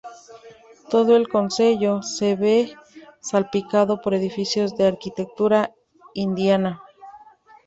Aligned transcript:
Todo 0.89 1.15
el 1.15 1.29
concello 1.29 2.01
se 2.01 2.35
ve 2.35 2.75
salpicado 3.19 4.01
por 4.01 4.15
edificios 4.15 4.75
de 4.75 4.87
arquitectura 4.87 5.75
indiana. 6.15 6.81